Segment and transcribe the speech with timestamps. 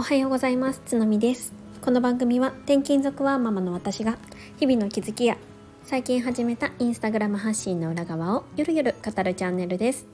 [0.00, 0.80] おはようございます。
[0.86, 1.52] つのみです。
[1.80, 4.16] この番組は転勤族はママの私が
[4.56, 5.36] 日々の気づきや
[5.82, 10.06] 最近始めたインスタグラム発信の裏側をゆるゆる語るチャンネルです。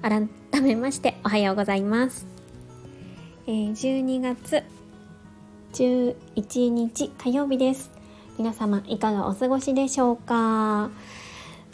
[0.00, 0.26] 改
[0.62, 2.26] めましておはようございます、
[3.46, 4.64] えー、12月
[5.74, 7.90] 11日火曜日です。
[8.38, 10.90] 皆様いかがお過ごしでしょうか？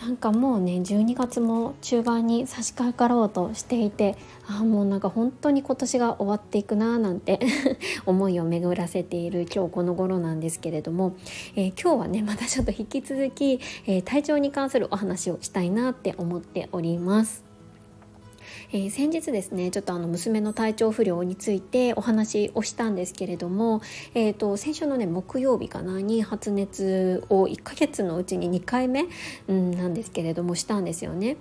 [0.00, 4.16] なんかもうね12月も中盤に差し掛かろうとしていて
[4.46, 7.40] ああもうなんか本当に今年が終わっていくなーなんて
[8.04, 11.14] 思いを巡らせている今日この頃なんですけれども、
[11.56, 17.45] えー、今日はねまたちょっと引き続き、えー、体調に関するお話をしたいなって思っております。
[18.72, 23.80] えー、先日ですねちょっとあの娘の体調不良についてお話をしたんですけれども、
[24.14, 29.06] えーと、先週のね木曜日かなに発熱を1ヶ月のうちに2回目、
[29.48, 31.36] うん、なんですけれどもしたんですよね。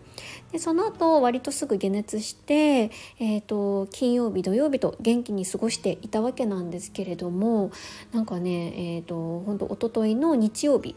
[0.51, 7.71] でその後割とすぐ解熱して、えーと、金曜日土曜日と元気に過ごしていたわけなんですけれども
[8.13, 10.96] なんかねえっ、ー、と本当一昨日の日曜日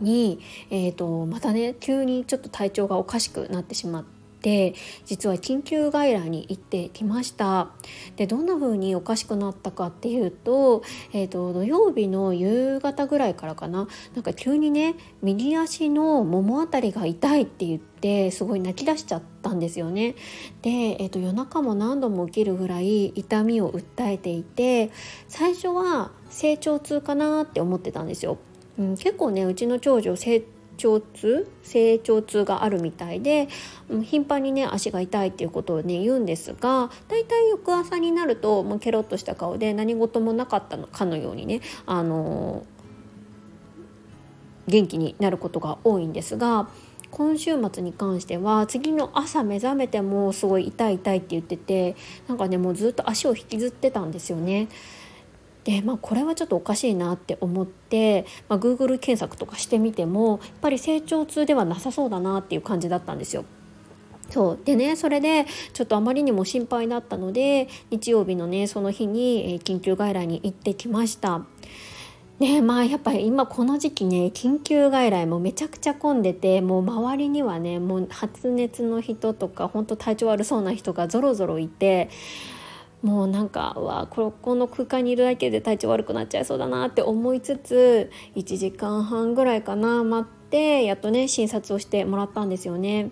[0.00, 0.40] に、
[0.70, 4.04] えーとまたね急にちょっと体調がおかしくなってしまっ
[4.42, 4.74] て。
[5.06, 7.70] 実は緊急外来に行ってきました。
[8.16, 13.88] でどんな風におかしくなったかっていうと,、えーと、土曜日の夕方ぐらいからかな。
[14.14, 20.14] なんか急にね右足のもも辺りが痛いって言ってすごい泣き出しちゃったんですよね。
[20.62, 24.90] で、えーと夜中も何度も起きるぐらい痛みを訴えていて
[25.28, 28.38] 最初は成長痛かなって思ってたんですよ、
[28.78, 30.42] うん、結構ねうちの長女成
[30.82, 33.46] 長痛成長痛があるみたいで
[34.02, 42.66] 頻繁にね足が痛いっていうことをね言うんですがだいたい翌朝になるともうケロッとした顔で何事もなかったのかのようにねあの
[44.66, 46.68] 元気になることが多いんですが
[47.12, 51.94] 今週末に関しては次の朝目覚めてもすごい痛い痛いって言ってて
[52.26, 54.68] なんかねもうずっと足を引きずってたんですよね。
[55.64, 63.44] でまあこれはちょっとおかしいなって思って、まあ、Google 検索とかしてみてもやっぱり成長痛ではなさそうだなっていう感じだったんですよ。
[64.30, 71.42] そうでねそれでちょっとあまりにも心配だったので日曜日のねその日に、緊急外来に行ってきました。
[72.38, 82.08] ねまあやっぱり今この時期ね緊急外来もめちゃくちゃ混んでてもう周りにはねもう発熱の人とか本当体調悪そうな人がぞろぞろいて
[83.02, 93.10] もうなんかわここの空間にいるだけで体調悪くなっちゃいそうだなって思いつつ1時間半ぐらいかな待ってやっとね診察をしてもらったんですよね。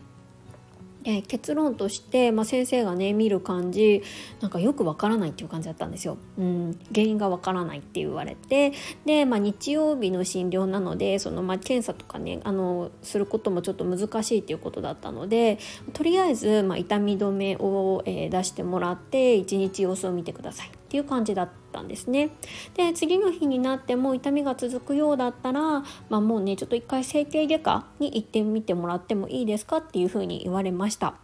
[1.05, 4.03] え結論として、まあ、先生がね見る感じ
[4.41, 6.19] なんかよくわからないっていう感じだったんですよ。
[6.39, 8.73] うん、原因がわからないって言われて。
[9.07, 15.59] で、まあ、日曜日の診療なのでその、まあ、検査とかねあのすることもちょっと難しいっていうことだったので
[15.93, 20.80] とりあえず、ま、痛み止めを、えー、出してもらって一日様子を見てください。
[20.91, 22.31] っていう感じだったんですね。
[22.75, 31.15] で次の日になっても痛みが続くようだったら、まあ、もうねちょっと一回整形外科に行ってみてもらってもいいですかっていうふうに言われました。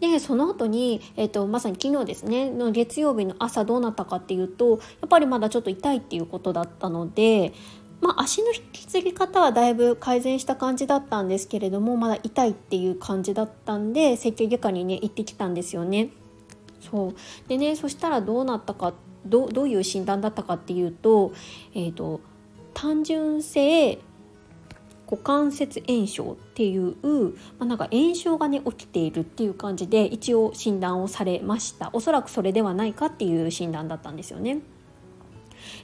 [0.00, 7.52] でその後に、えーと、まさに昨日ですねの月曜日の朝どうなったかっていうとやっぱりまだちょっと痛いっていうことだったので
[8.00, 16.08] まあ、足の引き継ぎ方はだいぶ改善した感じだったんですけれどもまだ痛いっていう感じだったんで整形外科にね行ってきたんですよね。
[16.80, 18.94] そうでねそしたらどうなったか
[19.26, 21.32] どどういう診断だったかっていうと,、
[21.74, 22.20] えーと、
[22.74, 23.98] 単純性
[25.10, 26.94] 股関節炎症っていう、
[27.58, 34.60] まあ、なんか炎症がね起きているっていう感じで一応診断をされましたおそらくそれではないかっていう診断だったんですよね。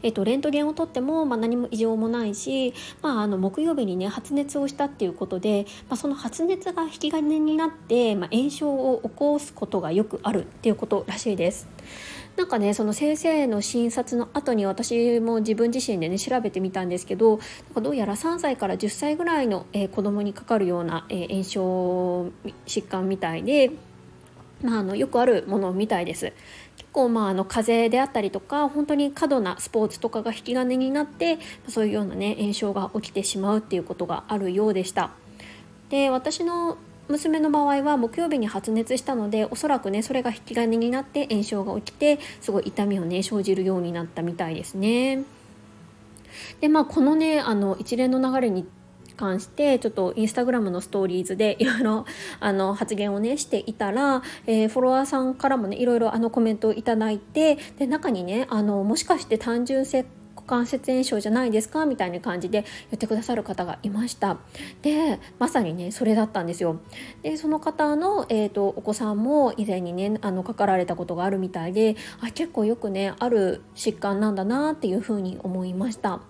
[0.03, 11.69] えっと、レントゲンを取っても、まあ、何も異常もないし、まあ、あの木曜日にね発熱をしたっていうことで、まあ、その発熱が引き金になって、まあ、炎症を起こすことがよくあるっていうことらしいです。
[12.37, 17.43] なんかねその先生の診察の後に私も自分自身でね調べてみたんですけどな
[17.73, 22.33] んかどうやら3歳から10歳ぐらいの、えー、子供にかかるような、えー、炎症
[22.67, 23.71] 疾患みたいで、
[24.63, 26.33] まあ、あのよくあるものみたいです。
[26.77, 31.39] 結構まああの風邪であったりとか本当に過度なスポーツとかが引き金になって
[31.69, 35.11] そういうようなね炎症が起きてしまうっていうことがあるようでした。
[35.91, 45.23] で私の娘の場合は木曜日に発熱したのでおそらくねそれが引き金になって炎症が起きてすごい痛みをね生じるようになったみたいですね。
[46.61, 48.67] でまあこのねあの一連の流れに
[49.17, 52.05] 関してちょっとインスタグラムのストーリーズで いろいろ
[52.41, 60.05] あの発言をねしていたら、えー、フォロワーさんからもねいろいろあのコメントをいただいてで中にねあのもしかして単純性
[60.37, 61.87] 股関節炎症じゃないですか？
[61.87, 64.37] みたいな感じで言ってくださる方がいました。
[64.83, 66.79] でまさにねそれだったんですよ。
[67.23, 76.21] でその方の、えーと、お子さんも以前にねあのかかられたことがあるみたいであ結構よくねある疾患なんだなっていうふうに思いました。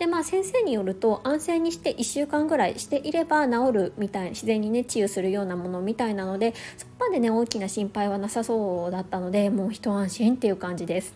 [0.00, 11.12] でまあ先生によると安静にして1週間ぐらいしていれば治るみたい自然にね治癒するようなものみたいなのでそこまでね大きな心配はなさそうだったのでもう一安心っていう感じです。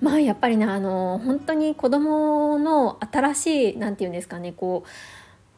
[0.00, 4.88] まあやっぱりねあの本当に子供の新しい何て言うんですかねこう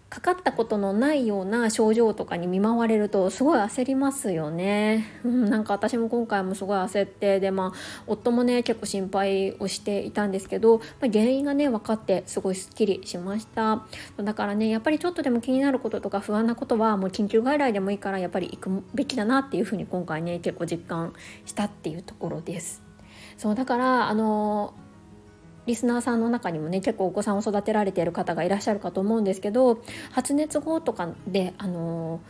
[0.08, 13.84] かかったことのないような症状とかに見舞われるとすごい焦りますよね、うん、なんか私も今回もすごい焦ってでまあ夫もね結構心配をしていたんですけど、まあ、原因がね分かってすごいすっきりしました。
[14.16, 21.14] だからねやっぱりちょっとでも気になることとか不安なことはもう緊急外来でもいいからやっぱり行くべきだなっていうふうに今回ね結構実感
[21.44, 22.82] したっていうところです。
[23.36, 24.72] そうだからあの
[25.66, 29.82] リスナーさんの中にもね結構お子さんを育てられている方がいらっしゃるかと思うんですけど
[30.12, 32.20] 発熱後とかであの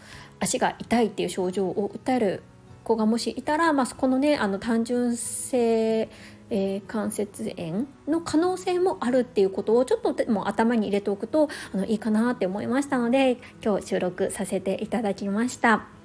[0.41, 2.43] 足が痛いっていう症状を訴える
[2.85, 6.09] 子がもしいたら、まあ、このねあの単純性
[6.49, 15.96] えー、関節炎の可能性もあるっていうことをちょっとも頭に入れておくとあのいいかなって思いましたので今日収録させていただきました。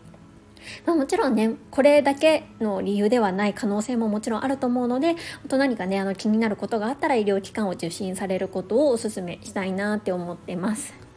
[0.85, 5.15] まあ、もちろんねこれだけの理由ではない可能性ももちろんあると思うので
[5.45, 11.10] あと何かねあの気になることがあったら医療機関を受診されることをおすすめしたいなって思ってます。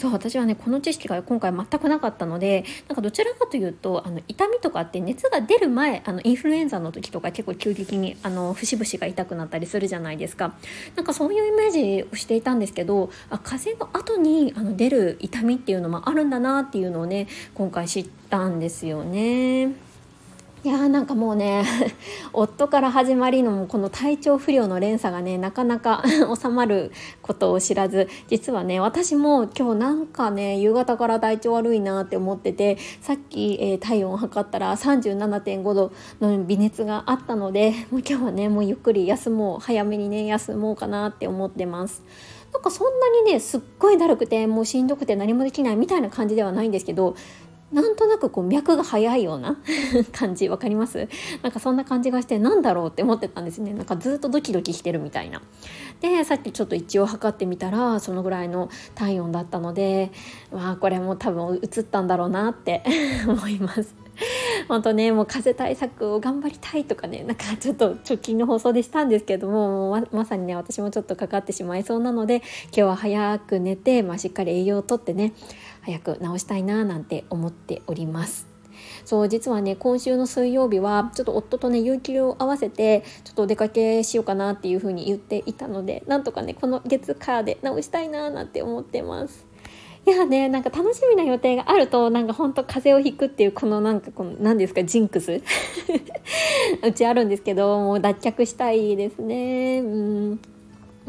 [0.00, 10.54] そう私はねこの知識が今回全くなかったのでなんかどちらかというとあの痛みとかって熱が出る前あのインフルエンザの時とか結構急激にあの節々が痛くなったりするじゃないですか
[10.96, 19.89] なんかそういうイメージをしていたんですけどあ風邪の後にあの出る痛みっていうのもあるんだなっていうのをね今回知ったんですよね。
[20.62, 21.64] いやーなんかもうね
[22.34, 26.04] 夫から始まりのこの体調不良の連鎖がねなかなか
[26.38, 26.92] 収まる
[27.22, 42.02] ことを知らず実はね私も今日なんかね夕方から体調悪いなって思っててさっき、えー、体温を測ったら37.5度の微熱があったのでもう今日はねもうゆっくり休もう早めにね休もうかなって思ってます。
[42.52, 47.14] なんかそんなにねすっごいだるくてもうしんどくて何もできないみたいな感じではないんですけど
[47.72, 49.56] なんとなくこう脈が速いような
[50.12, 51.08] 感じわかります？
[51.42, 53.72] なんかそんな感じがしてなんだろうって思ってたんですね。
[53.72, 55.40] なんかずっとドキドキしてるみたいな。
[56.00, 60.10] でさっきちょっと一応測ってみたらそのぐらいの体温だったので
[60.50, 62.82] まあこれも多分映ったんだろうなって
[63.28, 63.94] 思います。
[64.68, 72.36] 本当ねもう風対策を頑張りたいとかねなんかちょっと直近の放送でしたんですけどもままさにね私もちょっとかかってしまいそうなので
[72.66, 75.32] 今日は早く寝て、まあ、しっかり栄養をとってね
[75.82, 78.50] 早く治したいななんて思っております。
[79.04, 89.46] そう実はね今週の水曜日はちょっと夫とね有給を合わせてちょっとお出かけしようかなっていう風に言っていたのでなんとかねこの月火で直したいななんて思ってます。
[90.06, 95.42] いやねなんか楽しみな予定があるとなんかほんと風邪をひくっていうこのなんかこの何ですかジンクス？
[96.82, 100.40] うちあるんですけどもう脱却したいですねうん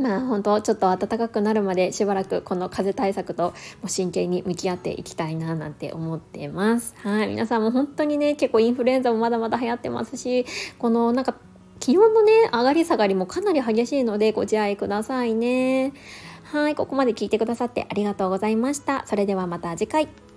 [0.02, 6.96] まあ本当ちょっと暖かくなるまでしばらくこの風対策とも真剣に向き合っていきたいななんて思ってます。
[6.98, 10.46] はい、皆さんも本当にね結構インフルエンザもまだまだ流行ってますし
[10.78, 11.36] このなんか
[11.80, 15.94] 気温のね上がり下がりもかなり激しいのでご自愛くださいね。
[16.44, 19.06] はい、ここまで聞いてくださってありがとうございました。
[19.08, 20.31] それではまた次回。